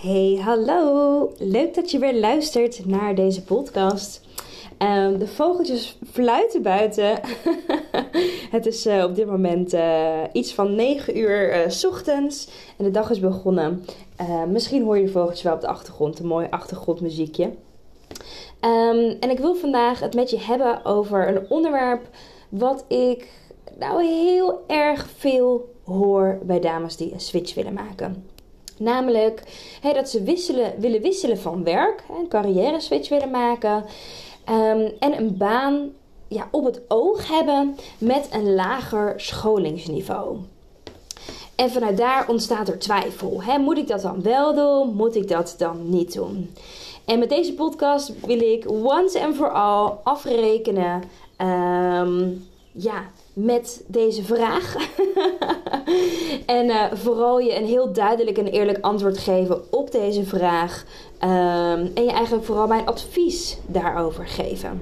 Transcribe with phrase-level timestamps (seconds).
[0.00, 1.32] Hey, hallo!
[1.38, 4.20] Leuk dat je weer luistert naar deze podcast.
[4.78, 7.20] Ehm, de vogeltjes fluiten buiten.
[8.56, 12.90] het is eh, op dit moment uh, iets van 9 uur uh, ochtends en de
[12.90, 13.84] dag is begonnen.
[14.48, 17.44] misschien hoor je de vogeltjes wel op de achtergrond, een mooi achtergrondmuziekje.
[17.44, 22.08] Um, en ik wil vandaag het met je hebben over een onderwerp
[22.48, 23.28] wat ik
[23.78, 28.29] nou heel erg veel hoor bij dames die een switch willen maken.
[28.80, 29.42] Namelijk
[29.82, 33.84] dat ze wisselen, willen wisselen van werk, een carrière switch willen maken.
[34.50, 35.90] Um, en een baan
[36.28, 40.36] ja, op het oog hebben met een lager scholingsniveau.
[41.54, 43.42] En vanuit daar ontstaat er twijfel.
[43.60, 44.94] moet ik dat dan wel doen?
[44.94, 46.54] Moet ik dat dan niet doen?
[47.04, 51.02] En met deze podcast wil ik once and for all afrekenen.
[51.38, 54.76] Um, ja, met deze vraag.
[56.46, 60.84] en uh, vooral je een heel duidelijk en eerlijk antwoord geven op deze vraag.
[61.22, 64.80] Um, en je eigenlijk vooral mijn advies daarover geven.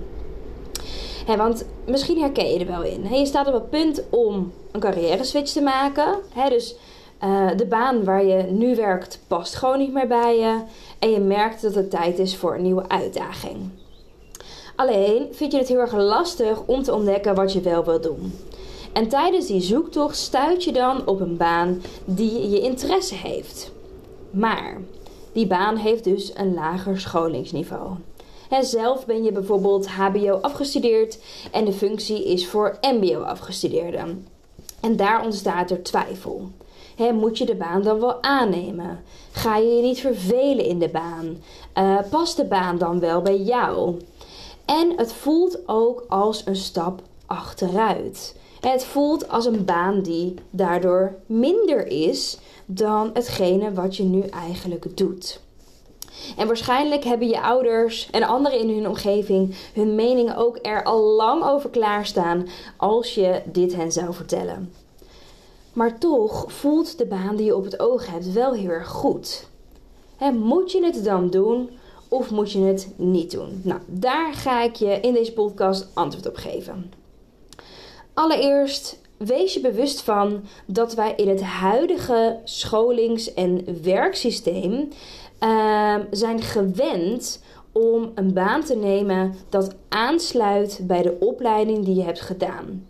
[1.37, 3.19] Want misschien herken je er wel in.
[3.19, 6.19] Je staat op het punt om een carrière switch te maken.
[6.49, 6.77] Dus
[7.25, 10.61] uh, de baan waar je nu werkt past gewoon niet meer bij je.
[10.99, 13.71] En je merkt dat het tijd is voor een nieuwe uitdaging.
[14.79, 18.33] Alleen vind je het heel erg lastig om te ontdekken wat je wel wil doen.
[18.93, 23.73] En tijdens die zoektocht stuit je dan op een baan die je interesse heeft.
[24.31, 24.81] Maar
[25.33, 27.91] die baan heeft dus een lager scholingsniveau.
[28.49, 31.19] En zelf ben je bijvoorbeeld HBO afgestudeerd
[31.53, 34.27] en de functie is voor MBO afgestudeerden.
[34.81, 36.51] En daar ontstaat er twijfel.
[37.15, 39.03] moet je de baan dan wel aannemen?
[39.33, 41.37] Ga je je niet vervelen in de baan?
[41.79, 43.97] Uh, past de baan dan wel bij jou?
[44.69, 48.37] En het voelt ook als een stap achteruit.
[48.61, 54.97] Het voelt als een baan die daardoor minder is dan hetgene wat je nu eigenlijk
[54.97, 55.41] doet.
[56.37, 61.03] En waarschijnlijk hebben je ouders en anderen in hun omgeving hun meningen ook er al
[61.03, 64.73] lang over klaarstaan als je dit hen zou vertellen.
[65.73, 69.49] Maar toch voelt de baan die je op het oog hebt wel heel erg goed.
[70.33, 71.71] moet je het dan doen
[72.09, 73.61] of moet je het niet doen?
[73.65, 76.93] Nou, daar ga ik je in deze podcast antwoord op geven.
[78.15, 84.89] Allereerst wees je bewust van dat wij in het huidige scholings- en werksysteem
[85.41, 87.43] uh, zijn gewend
[87.73, 92.87] om een baan te nemen dat aansluit bij de opleiding die je hebt gedaan.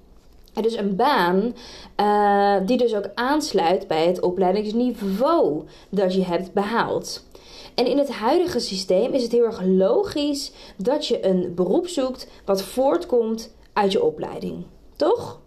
[0.61, 1.55] dus een baan
[1.97, 7.27] uh, die dus ook aansluit bij het opleidingsniveau dat je hebt behaald.
[7.79, 12.27] En in het huidige systeem is het heel erg logisch dat je een beroep zoekt
[12.45, 14.65] wat voortkomt uit je opleiding.
[14.97, 15.41] Toch?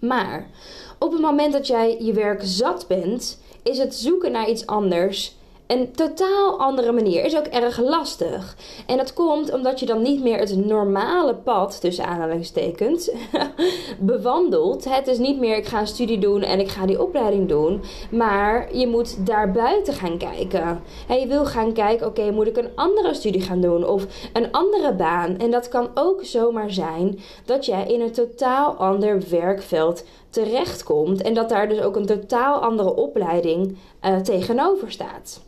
[0.00, 0.50] Maar
[0.98, 5.36] op het moment dat jij je werk zat bent, is het zoeken naar iets anders
[5.70, 7.24] een totaal andere manier.
[7.24, 8.56] Is ook erg lastig.
[8.86, 13.10] En dat komt omdat je dan niet meer het normale pad, tussen aanhalingstekens,
[13.98, 14.84] bewandelt.
[14.84, 17.82] Het is niet meer ik ga een studie doen en ik ga die opleiding doen.
[18.10, 20.82] Maar je moet daarbuiten gaan kijken.
[21.08, 24.52] En je wil gaan kijken, oké, moet ik een andere studie gaan doen of een
[24.52, 25.38] andere baan?
[25.38, 31.22] En dat kan ook zomaar zijn dat jij in een totaal ander werkveld terechtkomt.
[31.22, 35.40] En dat daar dus ook een totaal andere opleiding uh, tegenover staat.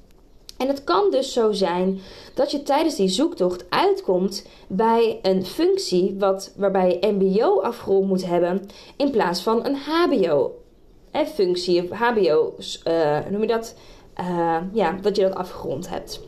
[0.59, 2.01] En het kan dus zo zijn
[2.35, 8.27] dat je tijdens die zoektocht uitkomt bij een functie wat, waarbij je MBO afgerond moet
[8.27, 8.67] hebben
[8.97, 10.57] in plaats van een HBO.
[11.11, 12.55] En functie, of HBO,
[12.89, 13.75] uh, noem je dat?
[14.21, 16.21] Uh, ja, dat je dat afgerond hebt.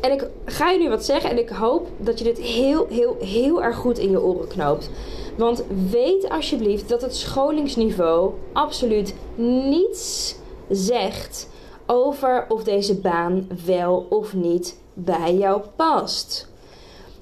[0.00, 3.16] En ik ga je nu wat zeggen en ik hoop dat je dit heel, heel,
[3.20, 4.90] heel erg goed in je oren knoopt.
[5.36, 10.34] Want weet alsjeblieft dat het scholingsniveau absoluut niets
[10.68, 11.48] zegt
[11.86, 16.48] over of deze baan wel of niet bij jou past.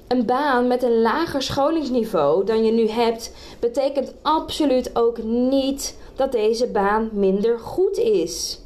[0.08, 6.32] Een baan met een lager scholingsniveau dan je nu hebt, betekent absoluut ook niet dat
[6.32, 8.58] deze baan minder goed is.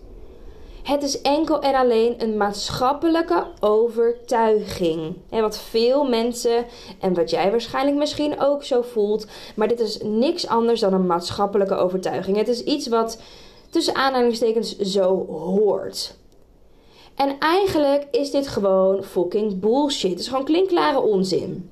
[0.82, 5.16] Het is enkel en alleen een maatschappelijke overtuiging.
[5.30, 6.64] En wat veel mensen,
[7.00, 11.06] en wat jij waarschijnlijk misschien ook zo voelt, maar dit is niks anders dan een
[11.06, 12.36] maatschappelijke overtuiging.
[12.36, 13.18] Het is iets wat
[13.70, 16.16] tussen aanhalingstekens zo hoort.
[17.14, 20.10] En eigenlijk is dit gewoon fucking bullshit.
[20.10, 21.70] Het is gewoon klinkklare onzin.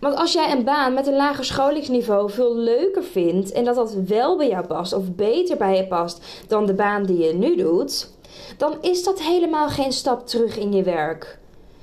[0.00, 3.94] Want als jij een baan met een lager scholingsniveau veel leuker vindt en dat dat
[4.06, 7.56] wel bij jou past of beter bij je past dan de baan die je nu
[7.56, 8.10] doet,
[8.56, 11.38] dan is dat helemaal geen stap terug in je werk.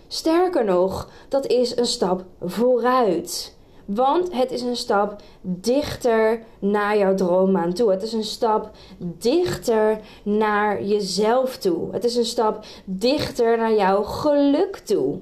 [0.08, 3.55] Sterker nog, dat is een stap vooruit.
[3.86, 7.92] Want het is een stap dichter naar jouw droombaan toe.
[7.92, 11.92] Het is een stap dichter naar jezelf toe.
[11.92, 15.18] Het is een stap dichter naar jouw geluk toe.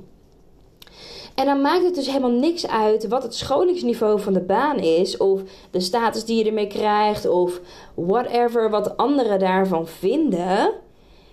[1.36, 5.18] En dan maakt het dus helemaal niks uit wat het scholingsniveau van de baan is,
[5.18, 7.60] of de status die je ermee krijgt, of
[7.94, 10.71] whatever wat anderen daarvan vinden.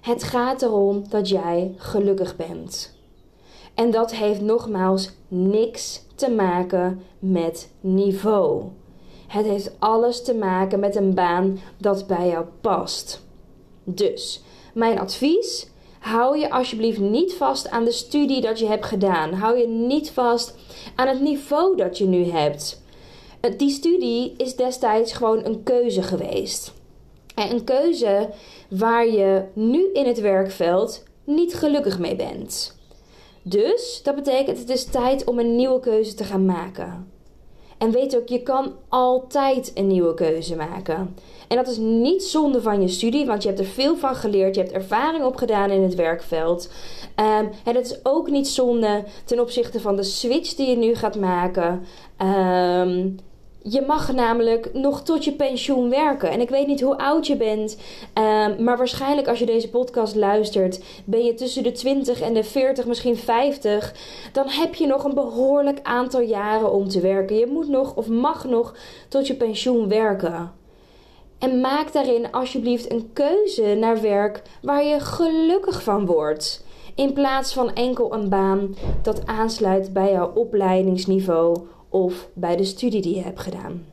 [0.00, 2.99] Het gaat erom dat jij gelukkig bent.
[3.75, 8.62] En dat heeft nogmaals niks te maken met niveau.
[9.26, 13.22] Het heeft alles te maken met een baan dat bij jou past.
[13.84, 14.43] Dus,
[14.75, 15.69] mijn advies:
[15.99, 19.32] hou je alsjeblieft niet vast aan de studie dat je hebt gedaan.
[19.32, 20.55] Hou je niet vast
[20.94, 22.82] aan het niveau dat je nu hebt.
[23.56, 26.72] Die studie is destijds gewoon een keuze geweest.
[27.34, 28.28] En een keuze
[28.69, 32.78] waar je nu in het werkveld niet gelukkig mee bent.
[33.42, 37.08] Dus dat betekent het is tijd om een nieuwe keuze te gaan maken.
[37.78, 41.16] En weet ook, je kan altijd een nieuwe keuze maken.
[41.48, 44.54] En dat is niet zonde van je studie, want je hebt er veel van geleerd.
[44.54, 46.70] Je hebt ervaring opgedaan in het werkveld.
[47.16, 50.94] Um, en het is ook niet zonde ten opzichte van de switch die je nu
[50.94, 51.84] gaat maken.
[52.19, 53.16] Um,
[53.62, 56.30] je mag namelijk nog tot je pensioen werken.
[56.30, 57.76] En ik weet niet hoe oud je bent.
[58.14, 62.44] Um, maar waarschijnlijk als je deze podcast luistert, ben je tussen de 20 en de
[62.44, 63.94] 40, misschien 50.
[64.32, 67.36] Dan heb je nog een behoorlijk aantal jaren om te werken.
[67.36, 68.74] Je moet nog of mag nog
[69.08, 70.52] tot je pensioen werken.
[71.38, 76.64] En maak daarin alsjeblieft een keuze naar werk waar je gelukkig van wordt.
[76.94, 81.56] In plaats van enkel een baan dat aansluit bij jouw opleidingsniveau
[81.90, 83.84] of bij de studie die je hebt gedaan.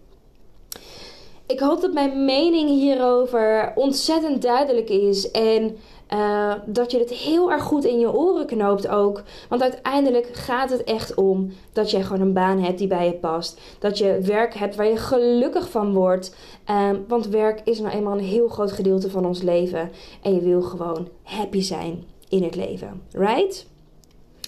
[1.48, 5.78] Ik hoop dat mijn mening hierover ontzettend duidelijk is en
[6.14, 9.24] uh, dat je het heel erg goed in je oren knoopt ook.
[9.50, 13.14] Want uiteindelijk gaat het echt om dat je gewoon een baan hebt die bij je
[13.14, 13.60] past.
[13.80, 16.36] Dat je werk hebt waar je gelukkig van wordt.
[16.70, 19.92] Um, want werk is nou eenmaal een heel groot gedeelte van ons leven.
[20.22, 23.02] En je wil gewoon happy zijn in het leven.
[23.12, 23.68] Right?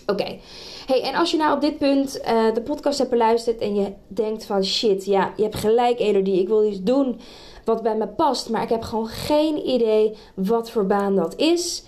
[0.09, 0.37] Oké.
[0.85, 3.93] Hey, en als je nou op dit punt uh, de podcast hebt beluisterd en je
[4.07, 7.19] denkt van shit, ja, je hebt gelijk Elodie, ik wil iets doen
[7.65, 11.83] wat bij me past, maar ik heb gewoon geen idee wat voor baan dat is.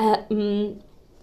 [0.00, 0.80] Uh, mm,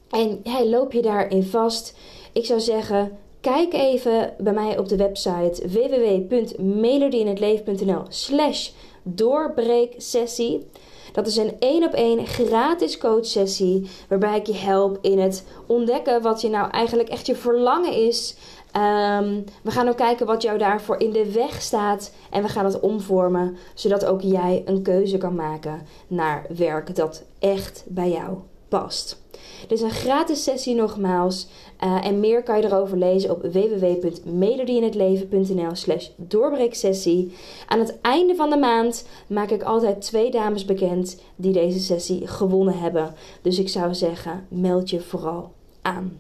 [0.10, 1.98] en hey, loop je daarin vast?
[2.34, 8.70] Ik zou zeggen, kijk even bij mij op de website www.melodieinhetleven.nl slash
[9.04, 10.68] doorbreeksessie.
[11.14, 16.22] Dat is een één op één gratis coachsessie waarbij ik je help in het ontdekken
[16.22, 18.36] wat je nou eigenlijk echt je verlangen is.
[18.76, 22.66] Um, we gaan ook kijken wat jou daarvoor in de weg staat en we gaan
[22.66, 28.38] het omvormen zodat ook jij een keuze kan maken naar werk dat echt bij jou
[28.80, 29.22] past.
[29.68, 31.48] Dit is een gratis sessie nogmaals.
[31.84, 37.34] Uh, en meer kan je erover lezen op www.melodieinhetleven.nl slash doorbreeksessie.
[37.68, 42.28] Aan het einde van de maand maak ik altijd twee dames bekend die deze sessie
[42.28, 43.14] gewonnen hebben.
[43.42, 45.52] Dus ik zou zeggen, meld je vooral
[45.82, 46.20] aan.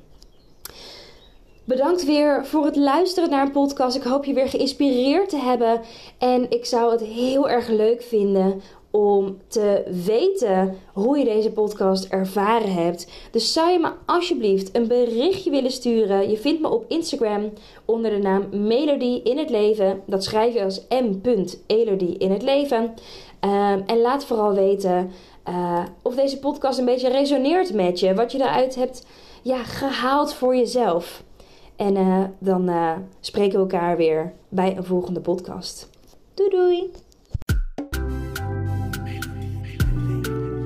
[1.65, 3.95] Bedankt weer voor het luisteren naar een podcast.
[3.95, 5.81] Ik hoop je weer geïnspireerd te hebben.
[6.17, 8.62] En ik zou het heel erg leuk vinden
[8.95, 13.07] om te weten hoe je deze podcast ervaren hebt.
[13.31, 16.29] Dus zou je me alsjeblieft een berichtje willen sturen?
[16.29, 17.51] Je vindt me op Instagram
[17.85, 20.01] onder de naam Melody in het leven.
[20.05, 22.81] Dat schrijf je als m.elodie in het leven.
[22.83, 25.12] Um, en laat vooral weten
[25.50, 28.13] uh, of deze podcast een beetje resoneert met je.
[28.13, 29.05] Wat je eruit hebt
[29.41, 31.23] ja, gehaald voor jezelf.
[31.75, 35.89] En uh, dan uh, spreken we elkaar weer bij een volgende podcast.
[36.33, 37.02] Doei doei!